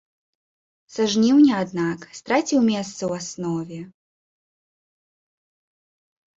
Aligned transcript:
Са 0.93 1.03
жніўня, 1.15 1.53
аднак, 1.65 2.07
страціў 2.21 2.59
месца 2.71 2.91
ў 2.93 3.21
аснове. 3.21 3.79